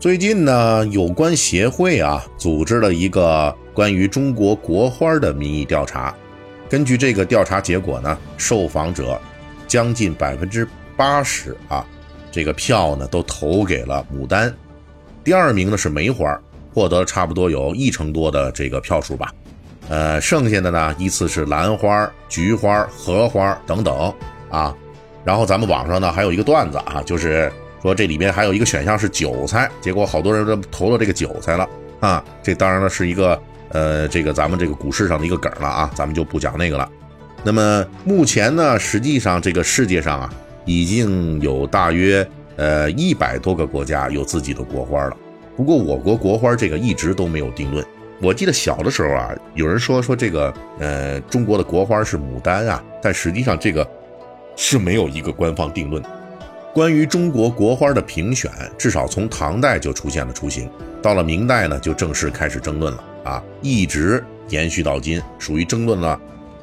[0.00, 6.14] 最近呢，有关协会啊组织了一个关于中国国花的民意调查。
[6.68, 9.18] 根据这个调查结果呢，受访者
[9.66, 11.86] 将近百分之八十啊，
[12.30, 14.54] 这个票呢都投给了牡丹。
[15.24, 16.38] 第二名呢是梅花，
[16.74, 19.32] 获得差不多有一成多的这个票数吧。
[19.88, 24.12] 呃，剩下的呢依次是兰花、菊花、荷花等等
[24.50, 24.76] 啊。
[25.24, 27.50] 然后咱们网上呢还有一个段子啊，就是。
[27.84, 31.68] 说这里面还有一个选项是韭菜，结果好多人都投了这个韭菜了
[32.00, 32.24] 啊！
[32.42, 36.90] 这当然了是一个呃，这个咱们这个股市上的一个梗了啊，咱们就不讲那个了。
[37.42, 40.32] 那么目前呢，实际上这个世界上啊，
[40.64, 45.16] 已经有大约呃一百多个国家有自己的国花了。
[45.54, 47.84] 不过我国国花这个一直都没有定论。
[48.22, 53.86] 我记得小的时候啊，有人说说这个呃中国的国花是牡丹啊，但实际上这个
[54.56, 56.02] 是没有一个官方定论。
[56.74, 60.68] 关于中国国花的评选，至少从唐代就出现了雏形，
[61.00, 66.20] 到了明代呢，就正式开始争论了啊，一直延续到今，属于争论了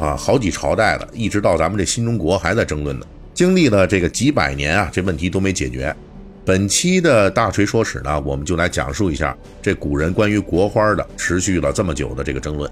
[0.00, 5.94] 啊好几朝代了，一直到咱们这新中国还在争论呢，经历了这个几百年啊，这问题都没解决。
[6.44, 12.68] 本期的大锤说史呢，我们就来讲述一下这古人关于国花的持续了这么久的这个争论。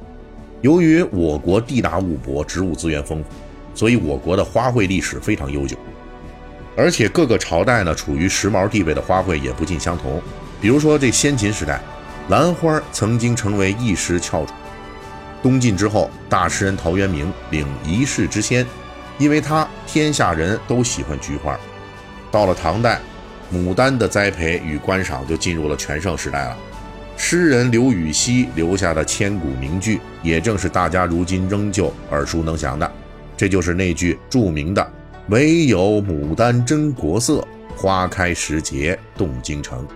[0.63, 3.31] 由于我国地大物博，植物资源丰富，
[3.73, 5.77] 所以我国的花卉历史非常悠久。
[6.81, 10.19] 而且各个朝代呢，处于时髦地位的花卉也不尽相同。
[10.63, 11.79] 比如说这先秦时代，
[12.31, 14.55] 兰花曾经成为一时翘楚。
[15.43, 18.67] 东晋之后，大诗人陶渊明领一世之先，
[19.19, 21.55] 因为他天下人都喜欢菊花。
[22.31, 22.99] 到了唐代，
[23.53, 26.57] 牡丹的栽培与观赏就进入了全盛时代了。
[27.15, 32.91] 诗人刘禹锡留下的千古名句，也正是大家如今仍旧耳熟能详的。
[33.37, 34.93] 这就是那句著名的。
[35.31, 37.47] 唯有牡丹真国色，
[37.77, 39.87] 花开时节动京城。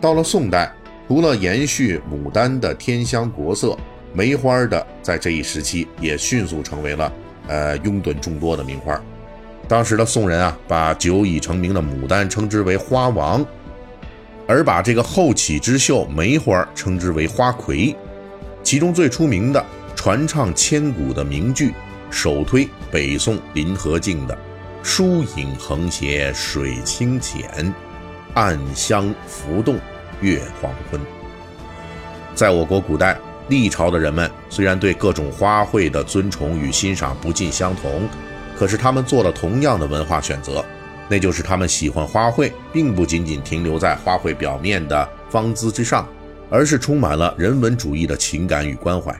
[0.00, 0.72] 到了宋代，
[1.06, 3.76] 除了延续牡丹的天香国色，
[4.14, 7.12] 梅花的在这一时期也迅速成为了
[7.46, 8.98] 呃拥趸众多的名花。
[9.68, 13.44] 当时的宋人啊，把久已成名的牡丹称之为花王，
[14.46, 17.94] 而把这个后起之秀梅花称之为花魁。
[18.62, 19.62] 其中最出名的、
[19.94, 21.74] 传唱千古的名句，
[22.10, 24.38] 首推北宋林和靖的。
[24.82, 27.72] 疏影横斜水清浅，
[28.34, 29.76] 暗香浮动
[30.20, 31.00] 月黄昏。
[32.34, 33.18] 在我国古代
[33.48, 38.08] 历朝的人们，虽然对各种花卉的尊崇与欣赏不尽相同，
[38.56, 40.64] 可是他们做了同样的文化选择，
[41.08, 46.08] 那就是他们喜欢花卉，并不仅仅停留在花卉表面的芳姿之上，
[46.48, 49.14] 而是充满了人文主义的情感与关怀。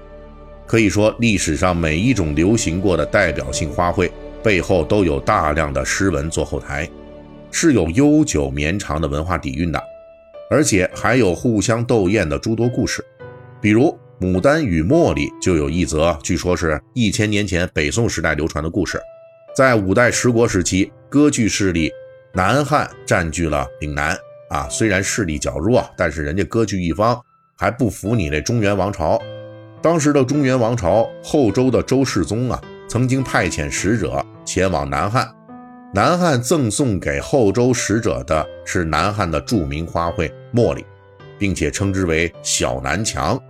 [0.66, 4.10] 可以说，历史上每一种流行过的代表性花卉。
[4.43, 6.89] 背后都有大量的诗文做后台，
[7.51, 9.83] 是有悠久绵长的文化底蕴的，
[10.51, 13.05] 而且还有互相斗艳的诸多故事。
[13.61, 19.01] 比如《牡丹与茉莉》就有一则，据说是一千年前北宋时代流传的故事。
[19.55, 21.91] 在五代十国时期，割据势力
[22.33, 24.17] 南汉占据了岭南
[24.49, 27.21] 啊，虽然势力较弱，但是人家割据一方
[27.59, 29.21] 还不服你那中原王朝。
[29.83, 32.61] 当时的中原王朝后周的周世宗啊。
[32.91, 35.33] 曾经派遣使者前往南汉，
[35.95, 40.84] 南汉赠送给后周使者的是南汉的著名花卉茉莉，
[41.39, 43.41] 并且称之为小南墙，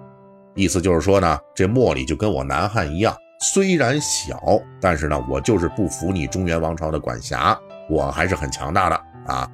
[0.54, 4.38] 意思就是说呢，这茉莉就跟我南汉一样，虽然小，
[4.78, 7.58] 但是呢，我就是不服你中原王朝的管辖，
[7.88, 9.48] 我还是很强大的啊。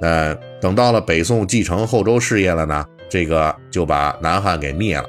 [0.00, 5.08] 那等到了北宋继承后周事业了呢，这个就把南汉给灭了，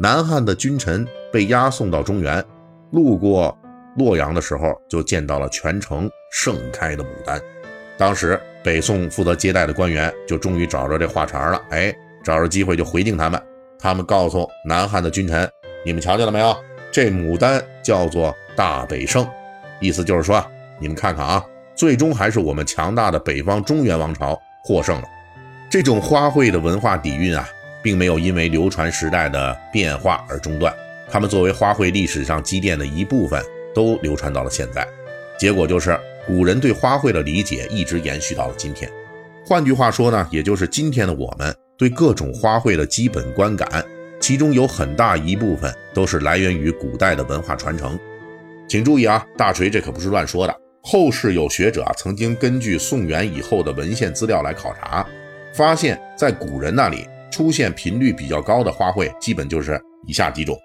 [0.00, 2.44] 南汉的君臣被押送到中原。
[2.92, 3.58] 路过
[3.96, 7.40] 洛阳的时候，就见到了全城盛开的牡丹。
[7.98, 13.40] 当时北宋负责接待的官员就终于找着这话茬了，哎，找着机会就回敬他们。
[13.78, 15.48] 他们告诉南汉的君臣
[15.84, 16.54] ：“你们瞧见了没有？
[16.90, 19.26] 这牡丹叫做大北盛，
[19.80, 20.44] 意思就是说，
[20.78, 21.44] 你们看看啊，
[21.74, 25.04] 最终还是我们强大的北方中原王朝获胜了。
[25.70, 27.48] 这种花卉的文化底蕴啊，
[27.82, 30.72] 并没有因为流传时代的变化而中断。”
[31.12, 33.44] 他们作为花卉历史上积淀的一部分，
[33.74, 34.88] 都流传到了现在。
[35.38, 35.94] 结果就是，
[36.26, 38.90] 古人对花卉的理解一直延续到了今天。
[39.44, 43.84] 换句话说呢，也就是今天的我们对各种花卉的基本观感，
[44.20, 47.98] 其中有很大一部分都是来源于古代的文化传承。
[48.66, 50.56] 请注意啊，大锤这可不是乱说的。
[50.82, 55.06] 后世有学者啊，曾经根据宋元以后的文献资料来考察，
[55.52, 60.58] 发现，在古人那里出现频率比较高的花卉，基本就是以下几种：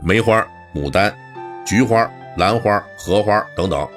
[0.00, 1.12] 梅花、牡丹、
[1.64, 3.88] 菊花、兰花、荷花等等。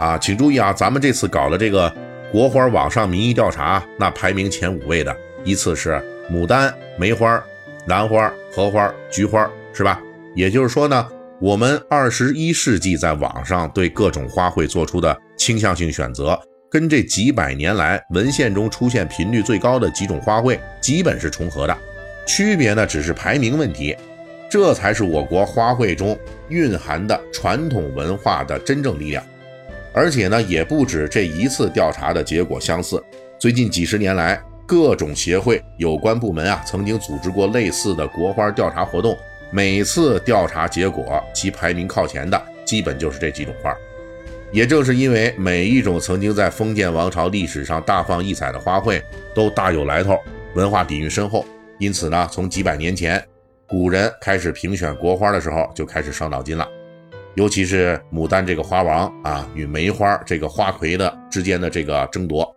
[0.00, 1.92] 啊，请注意啊，咱们这次搞的这个
[2.32, 5.14] 国花网上民意调查，那排名前五位的
[5.44, 7.42] 依次是牡丹、梅花、
[7.86, 10.00] 兰花、荷花、菊花，是吧？
[10.34, 11.08] 也就是说呢。
[11.40, 16.40] 我们二十一世纪在网上对各种花卉做出的倾向性选择，
[16.70, 21.76] 跟这几百年来文献中出现频率最高的几种花卉基本是重合的，
[22.24, 23.94] 区别呢只是排名问题。
[24.54, 26.16] 这才是我国花卉中
[26.48, 29.20] 蕴含的传统文化的真正力量。
[29.92, 33.02] 而且呢，也不止这一次调查的结果相似，
[33.36, 39.18] 最近几十年来，各种协会有关部门啊，曾经组织过类似的国花调查活动。
[39.50, 43.74] 每次调查结果，其排名靠前的基本就是这几种花。
[44.52, 49.02] 也正是因为每一种曾经在封建王朝历史上大放异彩的花卉
[49.34, 50.16] 都大有来头，
[50.54, 51.44] 文化底蕴深厚，
[51.80, 53.20] 因此呢，从几百年前
[53.76, 56.64] 古人开始评选国花的时候就开始伤脑筋了。
[57.34, 62.48] 尤其是牡丹这个花王啊，与梅花这个花魁的之间的这个争夺，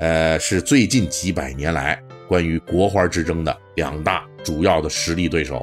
[0.00, 5.62] 呃，是最近几百年来关于国花之争的两大主要的实力对手。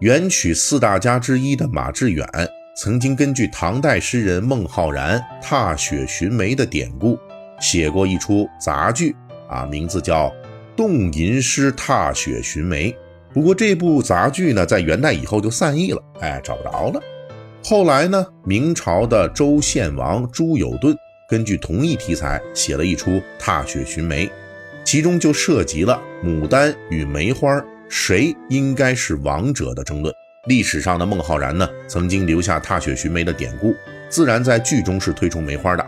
[0.00, 2.28] 元曲四大家之一的马致远，
[2.76, 7.18] 曾经根据唐代诗人孟浩然“踏雪寻梅”的典故，
[7.58, 9.16] 写过一出杂剧，
[9.48, 10.26] 啊，名字叫
[10.76, 12.92] 《动吟诗踏雪寻梅》。
[13.32, 17.00] 不过这部杂剧呢，在元代以后就散佚了，哎，找不着了。
[17.64, 20.96] 后来呢，明朝的周献王朱有顿
[21.28, 24.26] 根据同一题材写了一出《踏雪寻梅》，
[24.84, 27.62] 其中就涉及了牡丹与梅花。
[27.88, 30.14] 谁应该是王者的争论？
[30.48, 33.74] 历史上的孟浩然呢，曾经留下踏雪寻梅的典故，
[34.08, 35.86] 自然在剧中是推崇梅花的。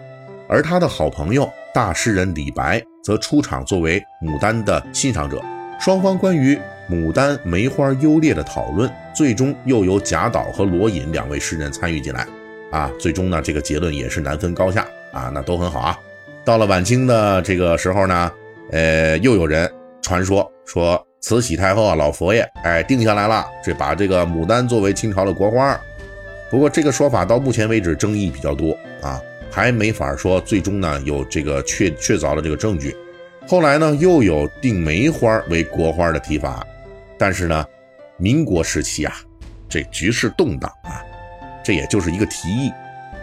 [0.48, 5.42] 而他的好朋友大诗人李白，则出场作为牡丹的欣赏者。
[5.80, 6.58] 双方关于
[6.90, 12.26] 牡丹、梅花优劣的讨论，最终又由贾岛和罗隐两位诗人参与进来。
[12.70, 15.99] 啊，最终呢，这个结论也是难分高下啊，那都很好啊。
[16.44, 18.32] 到了晚清的这个时候呢，
[18.70, 19.70] 呃，又有人
[20.00, 21.05] 传说说。
[21.25, 25.81] 慈禧太后啊，老佛爷，哎，定下来了，这把这个牡丹作为清朝的国花。
[26.50, 32.93] 不过这个说法到目前为止争议比较多啊，还没法说最终呢有这个确确凿的这个证据。
[33.46, 36.67] 后来呢又有定梅花为国花的提法，
[37.18, 37.64] 但是呢，
[38.16, 39.14] 民国时期啊，
[39.68, 41.02] 这局势动荡啊，
[41.64, 42.72] 这也就是一个提议，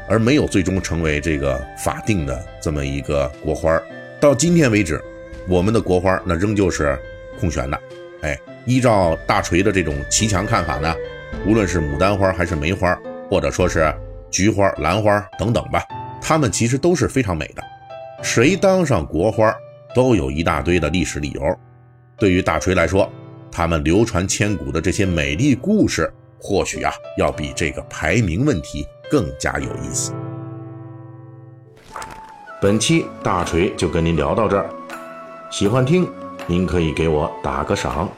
[0.07, 3.79] 而没有最终成为这个法定的这么一个国花。
[4.19, 5.01] 到今天为止，
[5.47, 6.97] 我们的国花那仍旧是。
[7.39, 7.79] 空悬的，
[8.21, 10.93] 哎，依照大锤的这种骑墙看法呢，
[11.47, 12.93] 无论是牡丹花还是梅花，
[13.29, 13.95] 或者说是
[14.29, 15.81] 菊花、兰花等等吧，
[16.21, 17.63] 它们其实都是非常美的。
[18.21, 19.55] 谁当上国花，
[19.95, 21.41] 都有一大堆的历史理由。
[22.17, 23.09] 对于大锤来说，
[23.59, 26.09] 他们流传千古的这些美丽故事，
[26.39, 30.13] 或许啊，要比这个排名问题更加有意思。
[32.61, 34.69] 本期大锤就跟您聊到这儿，
[35.51, 36.09] 喜欢听。
[36.47, 38.09] 您可以给我打个赏。